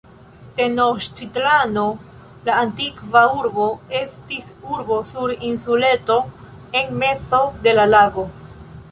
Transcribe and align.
Tenoĉtitlano, 0.59 1.81
la 2.47 2.55
antikva 2.61 3.21
urbo, 3.41 3.67
estis 3.99 4.47
urbo 4.77 4.97
sur 5.09 5.33
insuleto 5.49 6.15
en 6.81 6.89
mezo 7.05 7.43
de 7.69 7.75
lago. 7.93 8.25